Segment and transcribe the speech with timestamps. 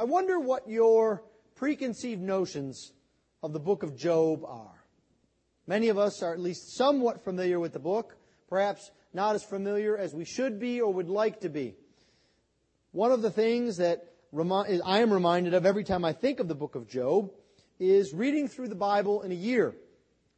[0.00, 1.24] I wonder what your
[1.56, 2.92] preconceived notions
[3.42, 4.84] of the book of Job are.
[5.66, 8.16] Many of us are at least somewhat familiar with the book,
[8.48, 11.74] perhaps not as familiar as we should be or would like to be.
[12.92, 16.54] One of the things that I am reminded of every time I think of the
[16.54, 17.32] book of Job
[17.80, 19.74] is reading through the Bible in a year.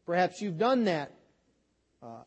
[0.06, 1.12] Perhaps you've done that,
[2.02, 2.22] uh,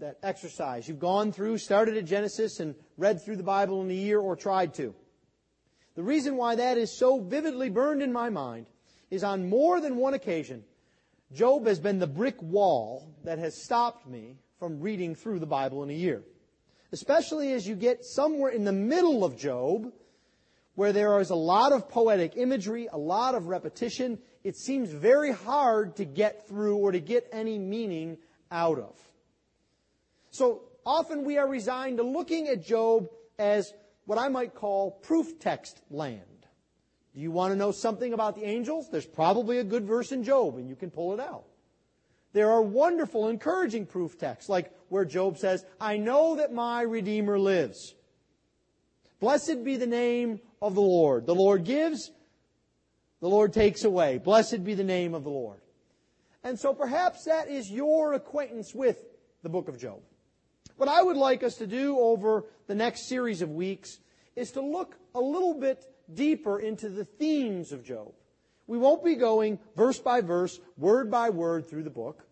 [0.00, 0.88] that exercise.
[0.88, 4.34] You've gone through, started at Genesis and read through the Bible in a year or
[4.34, 4.92] tried to.
[5.98, 8.66] The reason why that is so vividly burned in my mind
[9.10, 10.62] is on more than one occasion,
[11.32, 15.82] Job has been the brick wall that has stopped me from reading through the Bible
[15.82, 16.22] in a year.
[16.92, 19.92] Especially as you get somewhere in the middle of Job,
[20.76, 25.32] where there is a lot of poetic imagery, a lot of repetition, it seems very
[25.32, 28.18] hard to get through or to get any meaning
[28.52, 28.94] out of.
[30.30, 33.74] So often we are resigned to looking at Job as
[34.08, 36.22] what I might call proof text land.
[37.14, 38.88] Do you want to know something about the angels?
[38.90, 41.44] There's probably a good verse in Job, and you can pull it out.
[42.32, 47.38] There are wonderful, encouraging proof texts, like where Job says, I know that my Redeemer
[47.38, 47.94] lives.
[49.20, 51.26] Blessed be the name of the Lord.
[51.26, 52.10] The Lord gives,
[53.20, 54.16] the Lord takes away.
[54.16, 55.60] Blessed be the name of the Lord.
[56.42, 59.04] And so perhaps that is your acquaintance with
[59.42, 60.00] the book of Job.
[60.76, 63.98] What I would like us to do over the next series of weeks
[64.36, 68.12] is to look a little bit deeper into the themes of Job.
[68.66, 72.26] We won't be going verse by verse, word by word through the book.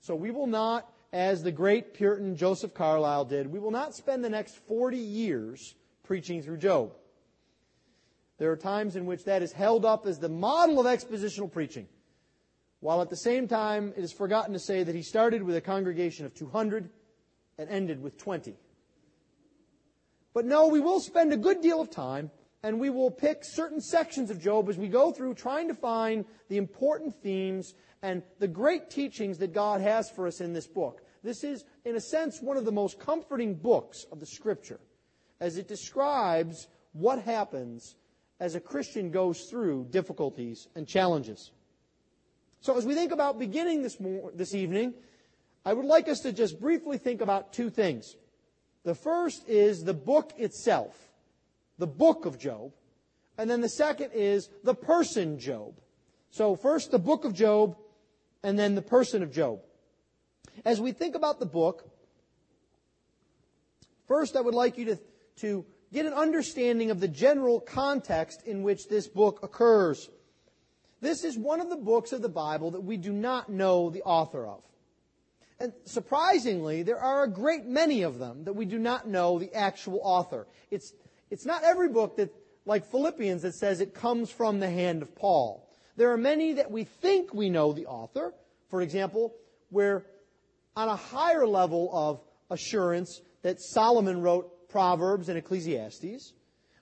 [0.00, 4.24] So we will not, as the great Puritan Joseph Caryl did, we will not spend
[4.24, 6.92] the next 40 years preaching through Job.
[8.38, 11.86] There are times in which that is held up as the model of expositional preaching,
[12.80, 15.60] while at the same time it is forgotten to say that he started with a
[15.60, 16.90] congregation of 200
[17.58, 18.54] and ended with 20.
[20.34, 22.30] But no, we will spend a good deal of time
[22.62, 26.24] and we will pick certain sections of Job as we go through trying to find
[26.48, 31.02] the important themes and the great teachings that God has for us in this book.
[31.22, 34.80] This is, in a sense, one of the most comforting books of the Scripture
[35.40, 37.96] as it describes what happens
[38.40, 41.52] as a Christian goes through difficulties and challenges.
[42.60, 43.96] So as we think about beginning this,
[44.34, 44.94] this evening,
[45.64, 48.16] I would like us to just briefly think about two things.
[48.84, 50.96] The first is the book itself,
[51.78, 52.72] the book of Job.
[53.38, 55.74] And then the second is the person Job.
[56.30, 57.76] So first the book of Job,
[58.42, 59.60] and then the person of Job.
[60.64, 61.88] As we think about the book,
[64.08, 64.98] first I would like you to,
[65.36, 70.10] to get an understanding of the general context in which this book occurs.
[71.00, 74.02] This is one of the books of the Bible that we do not know the
[74.02, 74.62] author of.
[75.62, 79.54] And surprisingly, there are a great many of them that we do not know the
[79.54, 80.48] actual author.
[80.72, 80.92] It's,
[81.30, 82.34] it's not every book that,
[82.66, 85.70] like Philippians, that says it comes from the hand of Paul.
[85.96, 88.34] There are many that we think we know the author.
[88.70, 89.36] For example,
[89.70, 90.04] where
[90.74, 96.32] on a higher level of assurance that Solomon wrote Proverbs and Ecclesiastes.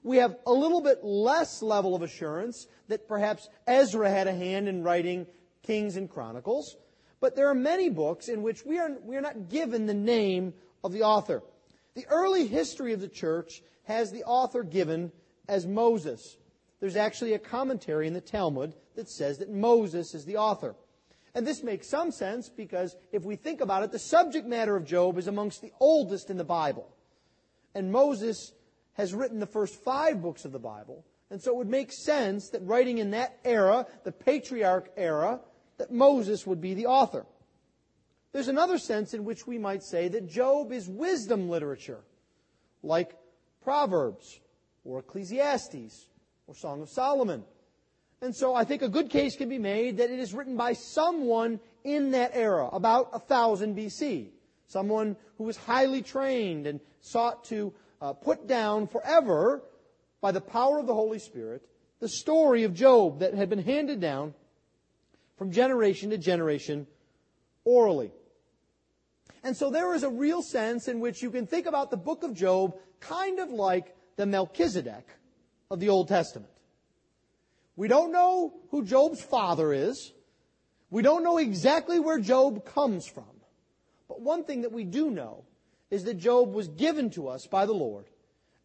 [0.03, 4.69] We have a little bit less level of assurance that perhaps Ezra had a hand
[4.69, 5.27] in writing
[5.63, 6.77] Kings and Chronicles.
[7.21, 10.55] But there are many books in which we are, we are not given the name
[10.83, 11.43] of the author.
[11.95, 15.13] The early history of the church has the author given
[15.49, 16.37] as Moses.
[16.81, 20.75] There's actually a commentary in the Talmud that says that Moses is the author.
[21.35, 24.85] And this makes some sense because if we think about it, the subject matter of
[24.85, 26.89] Job is amongst the oldest in the Bible.
[27.75, 28.53] And Moses
[28.95, 31.05] has written the first five books of the Bible.
[31.31, 35.41] And so it would make sense that writing in that era, the patriarch era,
[35.81, 37.25] that Moses would be the author.
[38.33, 42.01] There's another sense in which we might say that Job is wisdom literature,
[42.83, 43.17] like
[43.65, 44.41] Proverbs
[44.85, 46.07] or Ecclesiastes
[46.47, 47.45] or Song of Solomon.
[48.21, 50.75] And so I think a good case can be made that it is written by
[50.75, 54.29] someone in that era, about 1000 BC.
[54.67, 59.63] Someone who was highly trained and sought to uh, put down forever,
[60.21, 61.63] by the power of the Holy Spirit,
[62.01, 64.35] the story of Job that had been handed down
[65.41, 66.87] from generation to generation
[67.65, 68.13] orally.
[69.43, 72.25] And so there is a real sense in which you can think about the book
[72.25, 75.07] of Job kind of like the Melchizedek
[75.71, 76.53] of the Old Testament.
[77.75, 80.13] We don't know who Job's father is.
[80.91, 83.41] We don't know exactly where Job comes from.
[84.09, 85.45] But one thing that we do know
[85.91, 88.05] is that Job was given to us by the Lord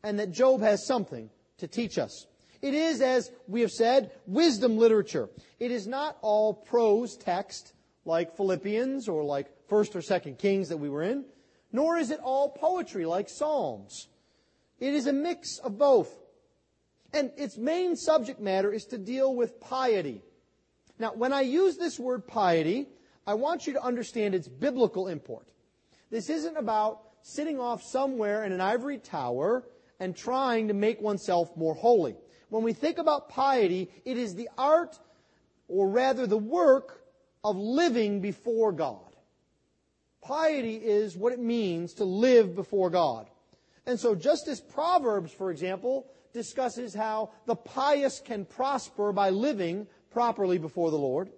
[0.04, 2.28] and that Job has something to teach us.
[2.62, 5.30] It is, as we have said, wisdom literature.
[5.60, 7.74] It is not all prose text
[8.06, 11.26] like Philippians or like 1st or 2nd Kings that we were in,
[11.72, 14.08] nor is it all poetry like Psalms.
[14.80, 16.14] It is a mix of both.
[17.14, 20.22] And its main subject matter is to deal with piety.
[21.00, 22.88] Now, when I use this word piety,
[23.26, 25.48] I want you to understand its biblical import.
[26.12, 29.64] This isn't about sitting off somewhere in an ivory tower
[30.00, 32.16] and trying to make oneself more holy.
[32.50, 35.00] When we think about piety, it is the art,
[35.68, 37.02] or rather the work,
[37.44, 39.16] of living before God.
[40.22, 43.30] Piety is what it means to live before God.
[43.86, 49.86] And so just as Proverbs, for example, discusses how the pious can prosper by living
[50.12, 51.30] properly before the Lord,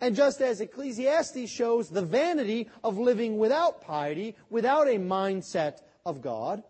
[0.00, 6.22] and just as Ecclesiastes shows the vanity of living without piety, without a mindset of
[6.22, 6.62] God,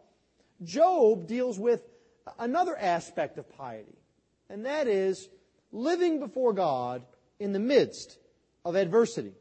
[0.62, 1.82] Job deals with
[2.38, 3.98] another aspect of piety,
[4.48, 5.28] and that is
[5.72, 7.02] living before God
[7.38, 8.18] in the midst
[8.64, 9.32] of adversity.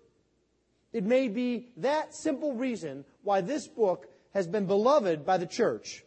[0.94, 6.04] It may be that simple reason why this book has been beloved by the church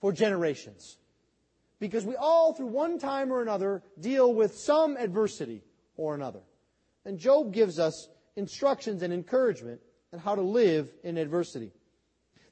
[0.00, 0.98] for generations.
[1.78, 5.62] Because we all, through one time or another, deal with some adversity
[5.96, 6.40] or another.
[7.04, 9.80] And Job gives us instructions and encouragement
[10.12, 11.72] on how to live in adversity.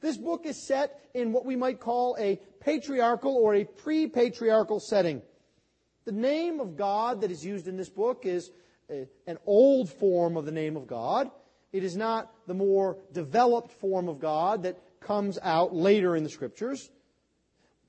[0.01, 5.23] This book is set in what we might call a patriarchal or a pre-patriarchal setting.
[6.05, 8.51] The name of God that is used in this book is
[8.91, 11.31] a, an old form of the name of God.
[11.73, 16.31] It is not the more developed form of God that comes out later in the
[16.31, 16.91] scriptures.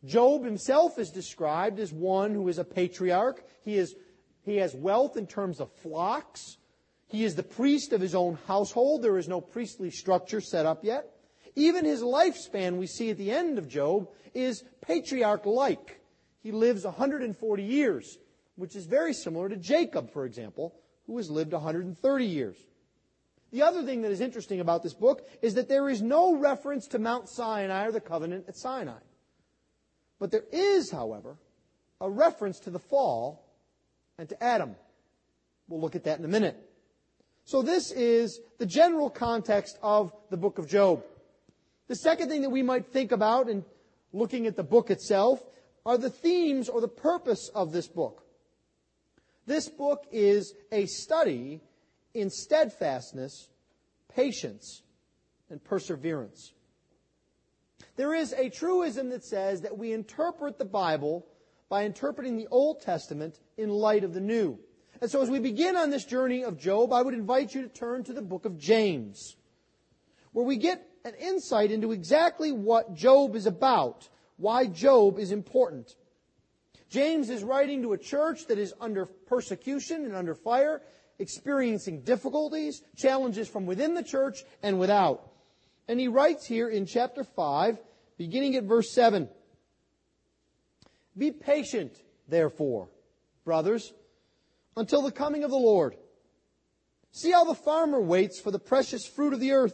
[0.05, 3.43] Job himself is described as one who is a patriarch.
[3.61, 3.95] He, is,
[4.41, 6.57] he has wealth in terms of flocks.
[7.07, 9.01] He is the priest of his own household.
[9.01, 11.09] There is no priestly structure set up yet.
[11.59, 15.99] Even his lifespan, we see at the end of Job, is patriarch like.
[16.41, 18.17] He lives 140 years,
[18.55, 20.73] which is very similar to Jacob, for example,
[21.05, 22.55] who has lived 130 years.
[23.51, 26.87] The other thing that is interesting about this book is that there is no reference
[26.89, 28.99] to Mount Sinai or the covenant at Sinai.
[30.17, 31.35] But there is, however,
[31.99, 33.45] a reference to the fall
[34.17, 34.77] and to Adam.
[35.67, 36.55] We'll look at that in a minute.
[37.43, 41.03] So this is the general context of the book of Job.
[41.89, 43.65] The second thing that we might think about in
[44.13, 45.43] looking at the book itself
[45.87, 48.23] are the themes or the purpose of this book.
[49.47, 51.61] This book is a study
[52.13, 53.49] in steadfastness,
[54.07, 54.83] patience,
[55.49, 56.53] and perseverance.
[57.95, 61.25] There is a truism that says that we interpret the Bible
[61.69, 64.59] by interpreting the Old Testament in light of the New.
[65.01, 67.67] And so as we begin on this journey of Job, I would invite you to
[67.67, 69.37] turn to the book of James,
[70.33, 74.07] where we get an insight into exactly what Job is about,
[74.37, 75.95] why Job is important.
[76.89, 80.81] James is writing to a church that is under persecution and under fire,
[81.19, 85.31] experiencing difficulties, challenges from within the church and without.
[85.87, 87.79] And he writes here in chapter 5,
[88.17, 89.29] beginning at verse 7.
[91.17, 91.93] Be patient,
[92.27, 92.89] therefore,
[93.43, 93.93] brothers,
[94.77, 95.95] until the coming of the Lord.
[97.11, 99.73] See how the farmer waits for the precious fruit of the earth,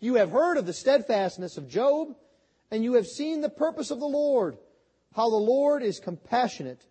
[0.00, 2.14] You have heard of the steadfastness of Job,
[2.70, 4.58] and you have seen the purpose of the Lord,
[5.14, 6.86] how the Lord is compassionate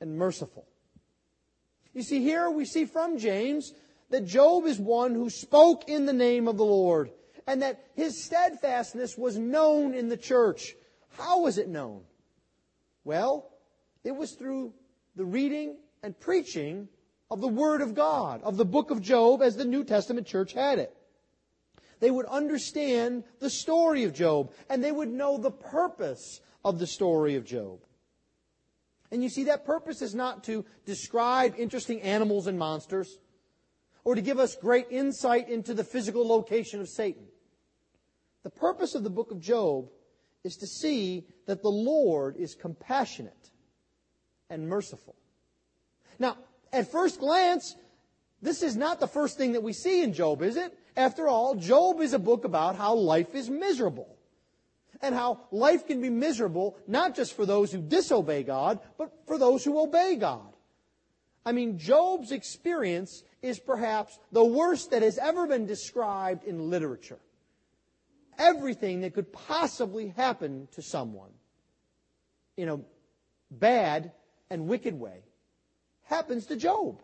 [0.00, 0.66] and merciful.
[1.92, 3.74] You see, here we see from James
[4.10, 7.10] that Job is one who spoke in the name of the Lord,
[7.46, 10.74] and that his steadfastness was known in the church.
[11.18, 12.02] How was it known?
[13.04, 13.50] Well,
[14.04, 14.72] it was through
[15.16, 16.88] the reading and preaching
[17.30, 20.52] of the Word of God, of the book of Job as the New Testament church
[20.52, 20.96] had it.
[22.02, 26.86] They would understand the story of Job, and they would know the purpose of the
[26.88, 27.78] story of Job.
[29.12, 33.20] And you see, that purpose is not to describe interesting animals and monsters,
[34.02, 37.22] or to give us great insight into the physical location of Satan.
[38.42, 39.88] The purpose of the book of Job
[40.42, 43.52] is to see that the Lord is compassionate
[44.50, 45.14] and merciful.
[46.18, 46.36] Now,
[46.72, 47.76] at first glance,
[48.40, 50.76] this is not the first thing that we see in Job, is it?
[50.96, 54.16] After all, Job is a book about how life is miserable.
[55.00, 59.36] And how life can be miserable not just for those who disobey God, but for
[59.36, 60.52] those who obey God.
[61.44, 67.18] I mean, Job's experience is perhaps the worst that has ever been described in literature.
[68.38, 71.32] Everything that could possibly happen to someone
[72.56, 72.78] in a
[73.50, 74.12] bad
[74.50, 75.24] and wicked way
[76.04, 77.02] happens to Job.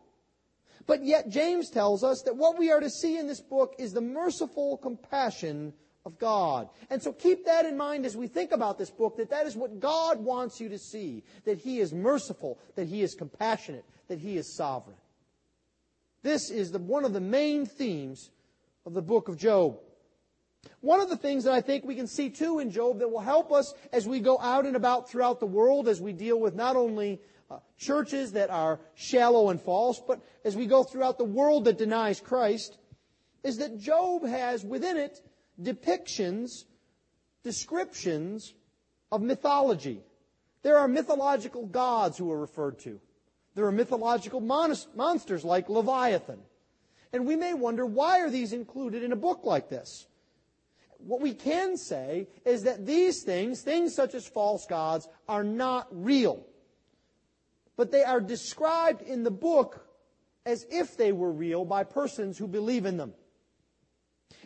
[0.89, 3.93] But yet James tells us that what we are to see in this book is
[3.93, 5.75] the merciful compassion
[6.07, 6.71] of God.
[6.89, 9.55] And so keep that in mind as we think about this book, that that is
[9.55, 14.19] what God wants you to see, that He is merciful, that He is compassionate, that
[14.19, 14.97] He is sovereign.
[16.23, 18.31] This is the, one of the main themes
[18.87, 19.79] of the book of Job.
[20.81, 23.21] One of the things that I think we can see too in Job that will
[23.21, 26.55] help us as we go out and about throughout the world, as we deal with
[26.55, 31.25] not only uh, churches that are shallow and false, but as we go throughout the
[31.25, 32.77] world that denies Christ,
[33.43, 35.21] is that Job has within it
[35.61, 36.65] depictions,
[37.43, 38.55] descriptions
[39.11, 40.03] of mythology.
[40.63, 43.01] There are mythological gods who are referred to.
[43.55, 46.41] There are mythological monsters like Leviathan.
[47.13, 50.07] And we may wonder why are these included in a book like this?
[50.99, 55.87] What we can say is that these things, things such as false gods, are not
[55.91, 56.45] real.
[57.79, 59.87] But they are described in the book
[60.45, 63.15] as if they were real by persons who believe in them.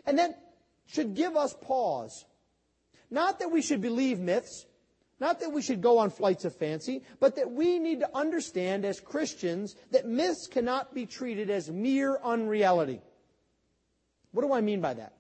[0.05, 0.39] And that
[0.87, 2.27] should give us pause.
[3.11, 4.67] Not that we should believe myths,
[5.19, 8.85] not that we should go on flights of fancy, but that we need to understand
[8.85, 13.01] as Christians that myths cannot be treated as mere unreality.
[14.33, 15.15] What do I mean by that?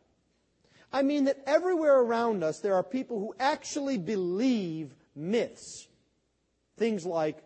[0.92, 5.88] I mean that everywhere around us there are people who actually believe myths.
[6.76, 7.42] Things like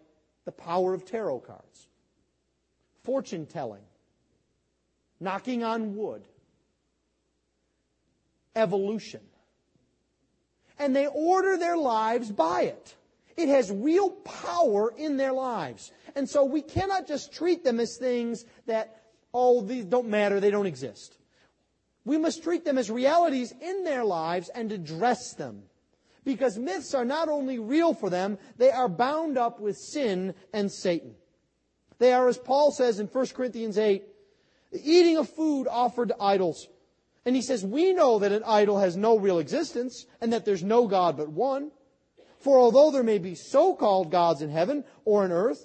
[0.47, 1.89] the power of tarot cards,
[3.03, 3.83] fortune telling,
[5.21, 6.23] knocking on wood,
[8.55, 9.21] evolution
[10.79, 12.95] and they order their lives by it.
[13.37, 15.93] It has real power in their lives.
[16.15, 19.03] And so we cannot just treat them as things that,
[19.35, 21.19] oh, these don't matter, they don't exist.
[22.05, 25.65] We must treat them as realities in their lives and address them.
[26.27, 30.71] Because myths are not only real for them, they are bound up with sin and
[30.71, 31.15] Satan.
[31.99, 34.03] They are, as Paul says in 1 Corinthians 8,
[34.73, 36.67] the eating of food offered to idols
[37.25, 40.65] and he says, We know that an idol has no real existence and that there's
[40.65, 41.71] no God but one.
[42.41, 45.65] For although there may be so called gods in heaven or in earth,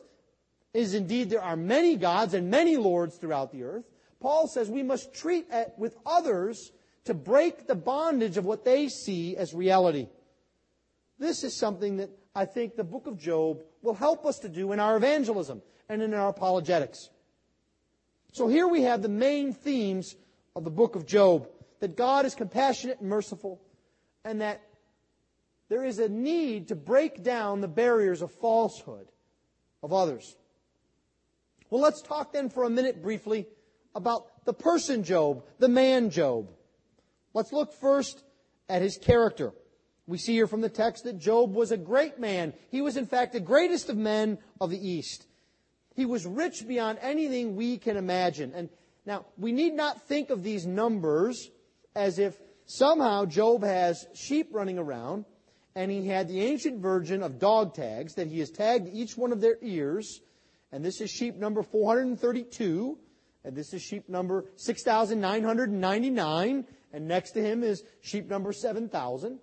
[0.75, 3.85] is indeed there are many gods and many lords throughout the earth,
[4.19, 6.71] Paul says we must treat with others
[7.05, 10.07] to break the bondage of what they see as reality.
[11.21, 14.71] This is something that I think the book of Job will help us to do
[14.71, 17.11] in our evangelism and in our apologetics.
[18.33, 20.15] So here we have the main themes
[20.55, 21.47] of the book of Job
[21.79, 23.61] that God is compassionate and merciful,
[24.25, 24.63] and that
[25.69, 29.07] there is a need to break down the barriers of falsehood
[29.83, 30.35] of others.
[31.69, 33.45] Well, let's talk then for a minute briefly
[33.93, 36.49] about the person Job, the man Job.
[37.35, 38.23] Let's look first
[38.67, 39.53] at his character.
[40.11, 42.51] We see here from the text that Job was a great man.
[42.69, 45.25] He was, in fact, the greatest of men of the East.
[45.95, 48.51] He was rich beyond anything we can imagine.
[48.53, 48.67] And
[49.05, 51.49] now, we need not think of these numbers
[51.95, 55.23] as if somehow Job has sheep running around
[55.75, 59.31] and he had the ancient version of dog tags that he has tagged each one
[59.31, 60.19] of their ears.
[60.73, 62.97] And this is sheep number 432.
[63.45, 66.65] And this is sheep number 6,999.
[66.91, 69.39] And next to him is sheep number 7,000.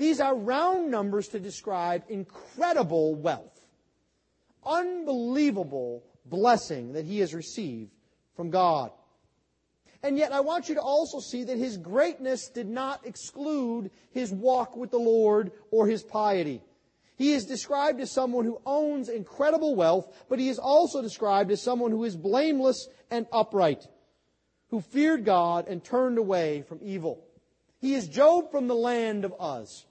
[0.00, 3.66] These are round numbers to describe incredible wealth.
[4.64, 7.90] Unbelievable blessing that he has received
[8.34, 8.92] from God.
[10.02, 14.32] And yet, I want you to also see that his greatness did not exclude his
[14.32, 16.62] walk with the Lord or his piety.
[17.18, 21.60] He is described as someone who owns incredible wealth, but he is also described as
[21.60, 23.86] someone who is blameless and upright,
[24.70, 27.22] who feared God and turned away from evil.
[27.82, 29.84] He is Job from the land of Uz.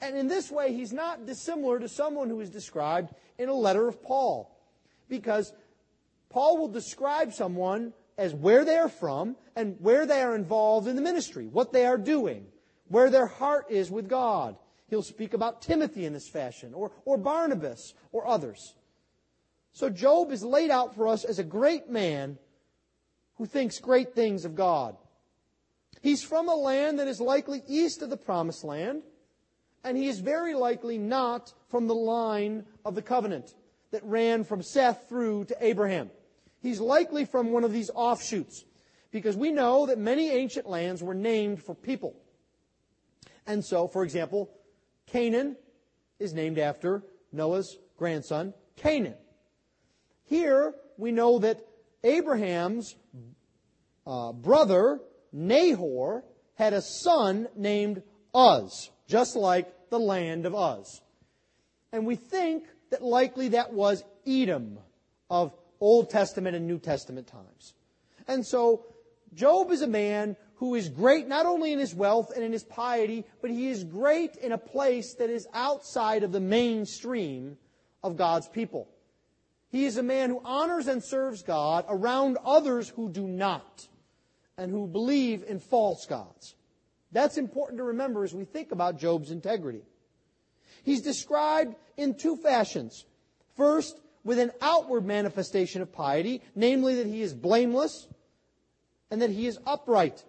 [0.00, 3.88] And in this way, he's not dissimilar to someone who is described in a letter
[3.88, 4.54] of Paul.
[5.08, 5.52] Because
[6.28, 10.96] Paul will describe someone as where they are from and where they are involved in
[10.96, 12.46] the ministry, what they are doing,
[12.88, 14.56] where their heart is with God.
[14.88, 18.74] He'll speak about Timothy in this fashion, or, or Barnabas, or others.
[19.72, 22.38] So Job is laid out for us as a great man
[23.34, 24.96] who thinks great things of God.
[26.00, 29.02] He's from a land that is likely east of the promised land,
[29.86, 33.54] and he is very likely not from the line of the covenant
[33.92, 36.10] that ran from Seth through to Abraham.
[36.60, 38.64] He's likely from one of these offshoots
[39.12, 42.16] because we know that many ancient lands were named for people.
[43.46, 44.50] And so, for example,
[45.06, 45.56] Canaan
[46.18, 49.14] is named after Noah's grandson, Canaan.
[50.24, 51.64] Here, we know that
[52.02, 52.96] Abraham's
[54.04, 54.98] uh, brother,
[55.32, 56.24] Nahor,
[56.56, 58.02] had a son named
[58.34, 61.00] Uz, just like the land of Uz.
[61.92, 64.78] And we think that likely that was Edom
[65.30, 67.74] of Old Testament and New Testament times.
[68.28, 68.84] And so
[69.34, 72.64] Job is a man who is great not only in his wealth and in his
[72.64, 77.58] piety, but he is great in a place that is outside of the mainstream
[78.02, 78.88] of God's people.
[79.68, 83.86] He is a man who honors and serves God around others who do not
[84.56, 86.54] and who believe in false gods.
[87.16, 89.80] That's important to remember as we think about Job's integrity.
[90.84, 93.06] He's described in two fashions.
[93.56, 98.06] First, with an outward manifestation of piety, namely that he is blameless
[99.10, 100.22] and that he is upright.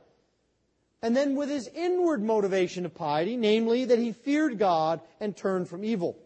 [1.01, 5.67] And then with his inward motivation of piety, namely that he feared God and turned
[5.67, 6.17] from evil.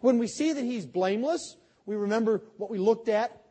[0.00, 1.54] When we see that he's blameless,
[1.86, 3.44] we remember what we looked at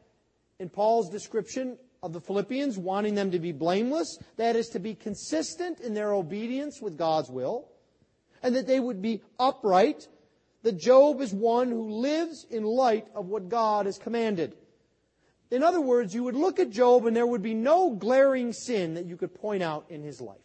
[0.59, 4.93] in Paul's description of the Philippians, wanting them to be blameless, that is, to be
[4.93, 7.69] consistent in their obedience with God's will,
[8.43, 10.07] and that they would be upright,
[10.63, 14.55] that Job is one who lives in light of what God has commanded.
[15.50, 18.95] In other words, you would look at Job and there would be no glaring sin
[18.95, 20.38] that you could point out in his life.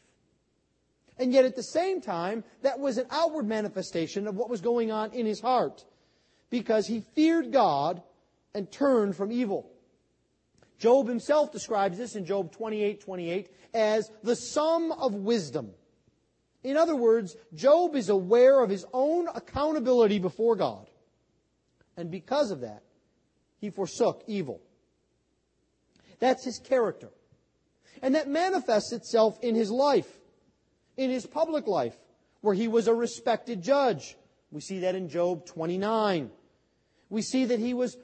[1.18, 4.92] And yet at the same time, that was an outward manifestation of what was going
[4.92, 5.84] on in his heart.
[6.50, 8.02] Because he feared God
[8.54, 9.70] and turned from evil.
[10.78, 15.70] Job himself describes this in Job 28, 28 as the sum of wisdom.
[16.62, 20.88] In other words, Job is aware of his own accountability before God.
[21.96, 22.82] And because of that,
[23.60, 24.60] he forsook evil.
[26.20, 27.10] That's his character.
[28.02, 30.08] And that manifests itself in his life,
[30.96, 31.96] in his public life,
[32.40, 34.16] where he was a respected judge.
[34.52, 36.30] We see that in Job 29.
[37.10, 37.96] We see that he was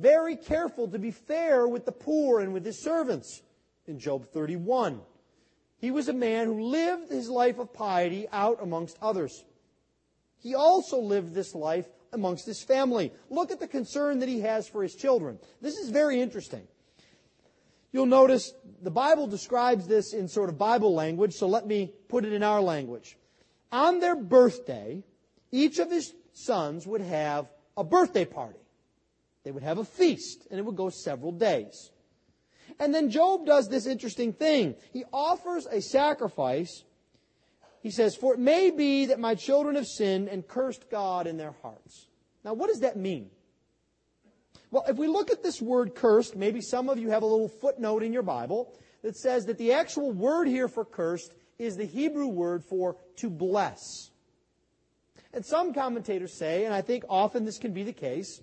[0.00, 3.42] very careful to be fair with the poor and with his servants
[3.86, 5.00] in Job 31.
[5.78, 9.44] He was a man who lived his life of piety out amongst others.
[10.38, 13.12] He also lived this life amongst his family.
[13.30, 15.38] Look at the concern that he has for his children.
[15.60, 16.66] This is very interesting.
[17.92, 22.24] You'll notice the Bible describes this in sort of Bible language, so let me put
[22.24, 23.16] it in our language.
[23.72, 25.02] On their birthday,
[25.50, 28.58] each of his sons would have a birthday party.
[29.46, 31.92] They would have a feast, and it would go several days.
[32.80, 34.74] And then Job does this interesting thing.
[34.92, 36.82] He offers a sacrifice.
[37.80, 41.36] He says, For it may be that my children have sinned and cursed God in
[41.36, 42.08] their hearts.
[42.44, 43.30] Now, what does that mean?
[44.72, 47.48] Well, if we look at this word cursed, maybe some of you have a little
[47.48, 51.86] footnote in your Bible that says that the actual word here for cursed is the
[51.86, 54.10] Hebrew word for to bless.
[55.32, 58.40] And some commentators say, and I think often this can be the case,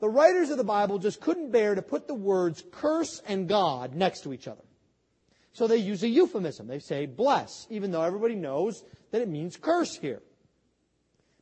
[0.00, 3.94] the writers of the Bible just couldn't bear to put the words curse and God
[3.94, 4.62] next to each other.
[5.52, 6.66] So they use a euphemism.
[6.66, 10.20] They say bless, even though everybody knows that it means curse here.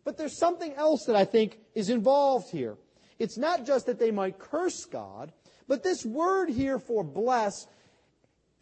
[0.04, 2.76] But there's something else that I think is involved here.
[3.18, 5.32] It's not just that they might curse God,
[5.66, 7.66] but this word here for bless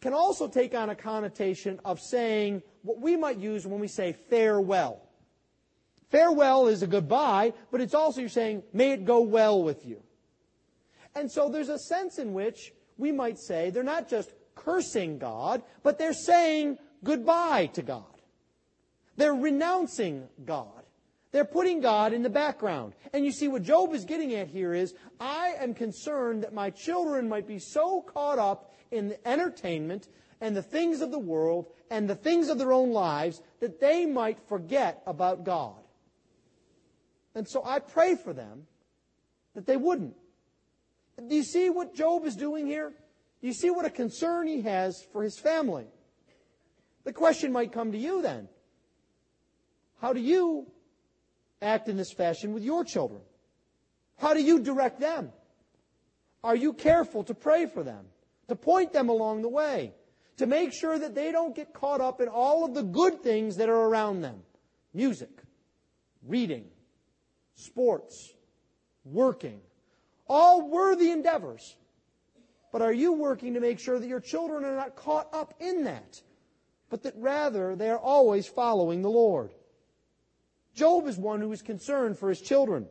[0.01, 4.13] can also take on a connotation of saying what we might use when we say
[4.29, 5.01] farewell.
[6.13, 9.99] Farewell is a goodbye, but it's also you're saying, may it go well with you.
[11.15, 15.63] And so there's a sense in which we might say they're not just cursing God,
[15.81, 18.03] but they're saying goodbye to God.
[19.17, 20.83] They're renouncing God.
[21.31, 22.93] They're putting God in the background.
[23.11, 26.69] And you see, what Job is getting at here is, I am concerned that my
[26.69, 30.09] children might be so caught up in the entertainment
[30.41, 34.05] and the things of the world and the things of their own lives that they
[34.05, 35.73] might forget about God.
[37.35, 38.67] And so I pray for them
[39.55, 40.15] that they wouldn't.
[41.27, 42.89] Do you see what Job is doing here?
[43.41, 45.85] Do you see what a concern he has for his family?
[47.03, 48.47] The question might come to you then.
[49.99, 50.67] How do you
[51.61, 53.21] act in this fashion with your children?
[54.17, 55.31] How do you direct them?
[56.43, 58.05] Are you careful to pray for them,
[58.49, 59.93] to point them along the way,
[60.37, 63.55] to make sure that they don't get caught up in all of the good things
[63.57, 64.41] that are around them?
[64.93, 65.29] Music,
[66.27, 66.65] reading,
[67.55, 68.33] sports,
[69.05, 69.61] working,
[70.27, 71.75] all worthy endeavors.
[72.71, 75.83] But are you working to make sure that your children are not caught up in
[75.83, 76.21] that,
[76.89, 79.51] but that rather they are always following the Lord?
[80.73, 82.87] Job is one who is concerned for his children.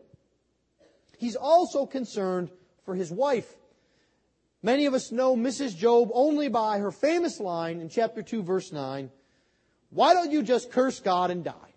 [1.19, 2.51] He's also concerned
[2.85, 3.53] for his wife.
[4.63, 5.77] Many of us know Mrs.
[5.77, 9.11] Job only by her famous line in chapter 2, verse 9
[9.91, 11.72] Why don't you just curse God and die?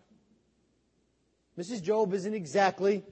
[1.58, 1.82] Mrs.
[1.82, 3.04] Job isn't exactly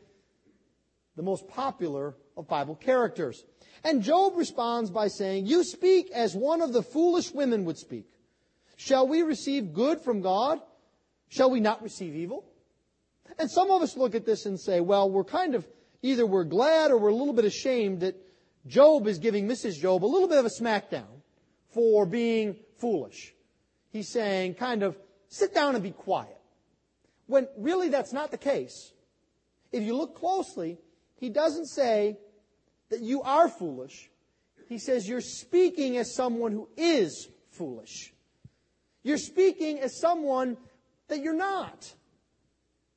[1.16, 3.44] the most popular of Bible characters.
[3.84, 8.08] And Job responds by saying, You speak as one of the foolish women would speak.
[8.76, 10.60] Shall we receive good from God?
[11.30, 12.46] Shall we not receive evil?
[13.40, 15.68] And some of us look at this and say, well, we're kind of
[16.02, 18.16] either we're glad or we're a little bit ashamed that
[18.68, 19.80] Job is giving Mrs.
[19.80, 21.22] Job a little bit of a smackdown
[21.70, 23.34] for being foolish.
[23.92, 26.38] He's saying, kind of, sit down and be quiet.
[27.34, 28.94] When really that's not the case.
[29.72, 30.78] If you look closely,
[31.16, 32.20] he doesn't say
[32.92, 34.12] that you are foolish.
[34.70, 38.14] He says you're speaking as someone who is foolish.
[39.02, 40.58] You're speaking as someone
[41.08, 41.92] that you're not.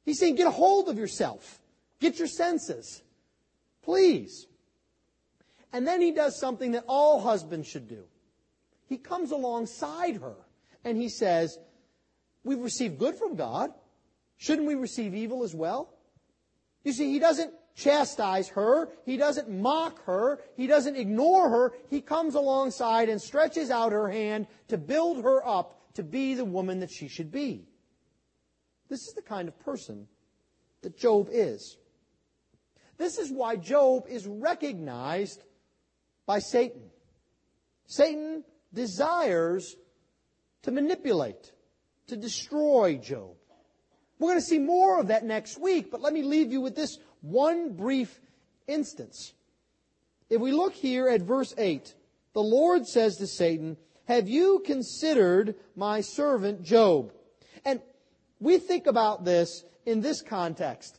[0.04, 1.58] He's saying get a hold of yourself.
[1.98, 3.02] Get your senses.
[3.80, 4.48] Please.
[5.72, 8.04] And then he does something that all husbands should do.
[8.86, 10.36] He comes alongside her
[10.84, 11.58] and he says,
[12.44, 13.72] We've received good from God.
[14.36, 15.92] Shouldn't we receive evil as well?
[16.84, 18.88] You see, he doesn't chastise her.
[19.04, 20.40] He doesn't mock her.
[20.56, 21.72] He doesn't ignore her.
[21.90, 26.44] He comes alongside and stretches out her hand to build her up to be the
[26.44, 27.66] woman that she should be.
[28.88, 30.06] This is the kind of person
[30.82, 31.76] that Job is.
[32.98, 35.42] This is why Job is recognized
[36.24, 36.90] by Satan.
[37.86, 39.76] Satan desires
[40.62, 41.52] to manipulate,
[42.08, 43.36] to destroy Job.
[44.18, 46.74] We're going to see more of that next week, but let me leave you with
[46.74, 48.20] this one brief
[48.66, 49.34] instance.
[50.30, 51.94] If we look here at verse 8,
[52.32, 53.76] the Lord says to Satan,
[54.06, 57.12] Have you considered my servant Job?
[57.64, 57.80] And
[58.40, 60.98] we think about this in this context.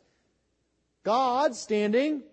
[1.03, 2.23] God standing,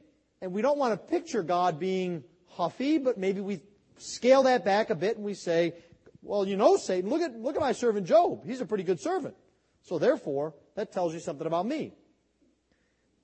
[0.41, 3.61] and we don't want to picture God being huffy, but maybe we
[3.99, 5.75] scale that back a bit and we say,
[6.23, 8.45] well, you know, Satan, look at, look at my servant Job.
[8.47, 9.35] He's a pretty good servant.
[9.83, 11.93] So therefore, that tells you something about me.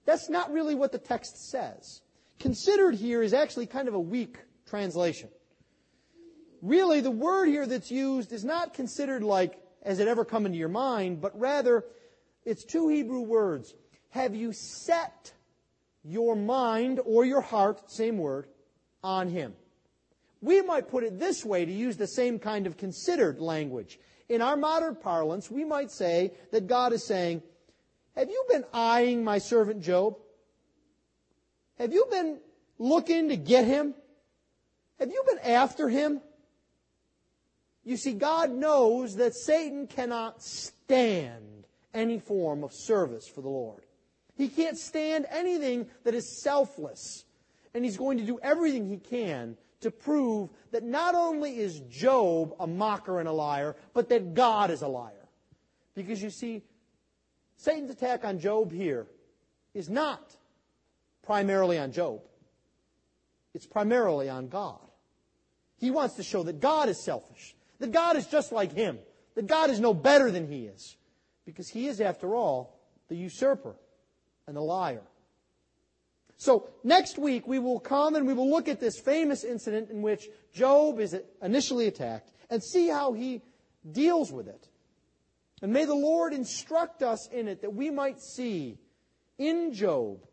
[0.07, 2.03] That's not really what the text says.
[2.39, 5.29] Considered here is actually kind of a weak translation.
[6.63, 10.59] Really, the word here that's used is not considered like, as it ever come into
[10.59, 11.85] your mind, but rather,
[12.45, 13.75] it's two Hebrew words.
[14.11, 15.33] Have you set
[16.03, 18.47] your mind or your heart, same word,
[19.03, 19.55] on Him?
[20.43, 23.99] We might put it this way to use the same kind of considered language.
[24.31, 27.43] In our modern parlance, we might say that God is saying,
[28.15, 30.19] Have you been eyeing my servant Job?
[31.79, 32.39] Have you been
[32.79, 33.93] looking to get him?
[35.01, 36.21] Have you been after him?
[37.83, 43.83] You see, God knows that Satan cannot stand any form of service for the Lord.
[44.37, 47.25] He can't stand anything that is selfless.
[47.75, 52.55] And he's going to do everything he can to prove that not only is Job
[52.61, 55.29] a mocker and a liar, but that God is a liar.
[55.95, 56.63] Because you see,
[57.57, 59.07] Satan's attack on Job here
[59.75, 60.37] is not
[61.23, 62.21] primarily on Job.
[63.55, 64.79] It's primarily on God.
[65.79, 68.99] He wants to show that God is selfish, that God is just like him,
[69.35, 70.97] that God is no better than he is.
[71.47, 73.75] Because he is, after all, the usurper
[74.47, 75.03] and the liar.
[76.41, 80.01] So next week we will come and we will look at this famous incident in
[80.01, 83.43] which Job is initially attacked and see how he
[83.93, 84.67] deals with it.
[85.61, 88.79] And may the Lord instruct us in it that we might see
[89.37, 90.25] in Job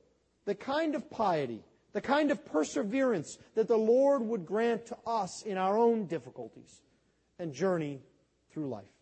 [0.46, 5.44] the kind of piety, the kind of perseverance that the Lord would grant to us
[5.46, 6.84] in our own difficulties
[7.38, 8.00] and journey
[8.54, 8.97] through life.